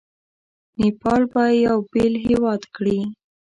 [0.79, 2.99] نیپال به یو بېل هیواد کړي.